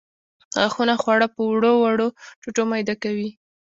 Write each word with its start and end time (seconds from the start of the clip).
غاښونه 0.59 0.93
خواړه 1.01 1.27
په 1.35 1.41
وړو 1.51 1.71
وړو 1.83 2.07
ټوټو 2.41 2.63
میده 2.71 2.95
کوي. 3.03 3.29